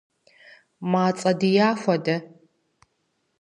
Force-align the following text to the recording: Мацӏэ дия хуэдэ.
Мацӏэ 0.91 1.31
дия 1.39 1.69
хуэдэ. 1.81 2.15